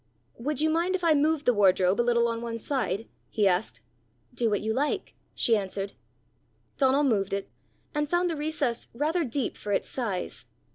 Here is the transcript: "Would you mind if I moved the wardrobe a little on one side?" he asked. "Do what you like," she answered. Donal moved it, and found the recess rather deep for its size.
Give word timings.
"Would 0.39 0.61
you 0.61 0.71
mind 0.71 0.95
if 0.95 1.03
I 1.03 1.13
moved 1.13 1.45
the 1.45 1.53
wardrobe 1.53 1.99
a 1.99 2.01
little 2.01 2.27
on 2.27 2.41
one 2.41 2.57
side?" 2.57 3.07
he 3.29 3.47
asked. 3.47 3.81
"Do 4.33 4.49
what 4.49 4.61
you 4.61 4.73
like," 4.73 5.13
she 5.35 5.55
answered. 5.55 5.93
Donal 6.79 7.03
moved 7.03 7.33
it, 7.33 7.51
and 7.93 8.09
found 8.09 8.27
the 8.27 8.35
recess 8.35 8.87
rather 8.95 9.23
deep 9.23 9.55
for 9.57 9.71
its 9.71 9.87
size. 9.87 10.47